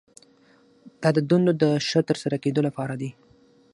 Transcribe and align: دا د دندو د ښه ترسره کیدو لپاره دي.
دا 1.01 1.09
د 1.15 1.19
دندو 1.29 1.53
د 1.61 1.63
ښه 1.87 1.99
ترسره 2.09 2.37
کیدو 2.43 2.61
لپاره 2.67 2.93
دي. 3.01 3.09